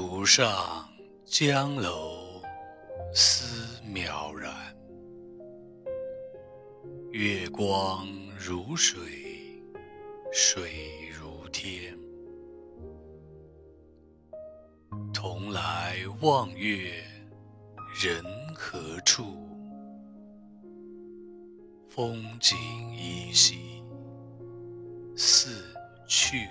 [0.00, 0.88] 独上
[1.24, 2.40] 江楼
[3.12, 4.54] 思渺然
[7.10, 8.06] 月光
[8.38, 9.60] 如水
[10.32, 11.98] 水如天。
[15.12, 17.02] 同来望月
[18.00, 18.24] 人
[18.54, 19.24] 何处？
[21.88, 22.56] 风景
[22.94, 23.82] 依稀
[25.16, 25.64] 似
[26.06, 26.46] 去